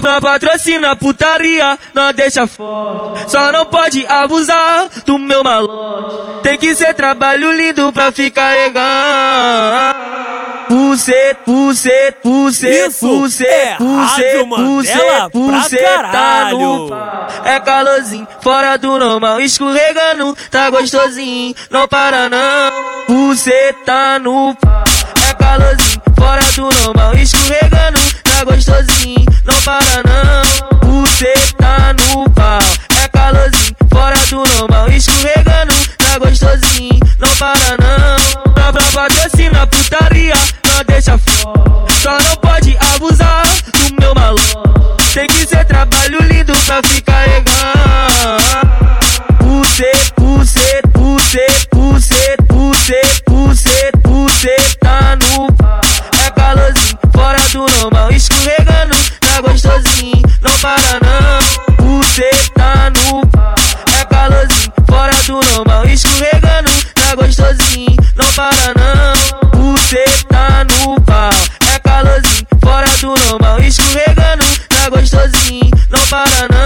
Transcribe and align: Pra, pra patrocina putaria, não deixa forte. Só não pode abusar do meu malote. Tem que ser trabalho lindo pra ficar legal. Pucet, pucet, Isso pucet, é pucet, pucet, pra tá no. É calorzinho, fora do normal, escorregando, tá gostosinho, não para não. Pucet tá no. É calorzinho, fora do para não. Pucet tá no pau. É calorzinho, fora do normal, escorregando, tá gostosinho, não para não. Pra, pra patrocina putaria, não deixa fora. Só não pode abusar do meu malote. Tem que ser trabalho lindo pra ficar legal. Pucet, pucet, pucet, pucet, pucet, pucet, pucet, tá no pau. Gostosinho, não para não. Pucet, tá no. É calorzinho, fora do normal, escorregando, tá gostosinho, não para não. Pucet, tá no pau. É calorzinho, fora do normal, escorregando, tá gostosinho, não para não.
Pra, 0.00 0.20
pra 0.20 0.20
patrocina 0.20 0.94
putaria, 0.94 1.78
não 1.94 2.12
deixa 2.12 2.46
forte. 2.46 3.30
Só 3.30 3.50
não 3.50 3.64
pode 3.64 4.06
abusar 4.06 4.88
do 5.06 5.18
meu 5.18 5.42
malote. 5.42 6.42
Tem 6.42 6.58
que 6.58 6.74
ser 6.74 6.92
trabalho 6.92 7.50
lindo 7.50 7.90
pra 7.92 8.12
ficar 8.12 8.54
legal. 8.54 9.94
Pucet, 10.68 11.36
pucet, 11.44 12.16
Isso 12.24 12.98
pucet, 13.08 13.46
é 13.46 13.76
pucet, 13.76 14.46
pucet, 15.32 15.78
pra 15.78 16.08
tá 16.10 16.48
no. 16.50 16.90
É 17.44 17.60
calorzinho, 17.60 18.26
fora 18.40 18.76
do 18.76 18.98
normal, 18.98 19.40
escorregando, 19.40 20.36
tá 20.50 20.68
gostosinho, 20.68 21.54
não 21.70 21.86
para 21.86 22.28
não. 22.28 22.70
Pucet 23.06 23.76
tá 23.84 24.18
no. 24.18 24.56
É 25.30 25.34
calorzinho, 25.34 26.02
fora 26.18 26.42
do 26.42 26.55
para 29.76 30.02
não. 30.04 30.78
Pucet 30.80 31.54
tá 31.56 31.92
no 31.92 32.28
pau. 32.30 32.58
É 33.02 33.08
calorzinho, 33.08 33.76
fora 33.90 34.16
do 34.28 34.44
normal, 34.58 34.88
escorregando, 34.90 35.74
tá 35.98 36.18
gostosinho, 36.18 36.98
não 37.18 37.28
para 37.36 37.76
não. 37.78 38.52
Pra, 38.54 38.72
pra 38.72 38.82
patrocina 38.92 39.66
putaria, 39.66 40.34
não 40.66 40.84
deixa 40.86 41.18
fora. 41.18 41.92
Só 42.02 42.12
não 42.12 42.36
pode 42.36 42.76
abusar 42.94 43.44
do 43.72 44.00
meu 44.00 44.14
malote. 44.14 44.56
Tem 45.12 45.26
que 45.26 45.46
ser 45.46 45.64
trabalho 45.64 46.20
lindo 46.22 46.52
pra 46.64 46.82
ficar 46.82 47.26
legal. 47.26 48.38
Pucet, 49.38 50.12
pucet, 50.14 50.82
pucet, 50.92 51.68
pucet, 51.70 52.36
pucet, 52.48 53.22
pucet, 53.24 53.92
pucet, 54.02 54.76
tá 54.78 55.16
no 55.16 55.46
pau. 55.52 55.55
Gostosinho, 59.40 60.22
não 60.40 60.58
para 60.58 61.00
não. 61.02 61.76
Pucet, 61.76 62.50
tá 62.54 62.90
no. 62.90 63.20
É 64.00 64.04
calorzinho, 64.04 64.72
fora 64.88 65.14
do 65.24 65.40
normal, 65.52 65.86
escorregando, 65.86 66.70
tá 66.94 67.14
gostosinho, 67.14 67.96
não 68.14 68.32
para 68.32 68.74
não. 68.76 69.50
Pucet, 69.50 70.24
tá 70.26 70.64
no 70.64 71.00
pau. 71.02 71.30
É 71.74 71.78
calorzinho, 71.78 72.46
fora 72.62 72.88
do 73.00 73.14
normal, 73.28 73.60
escorregando, 73.60 74.44
tá 74.68 74.88
gostosinho, 74.88 75.70
não 75.90 76.00
para 76.08 76.48
não. 76.50 76.65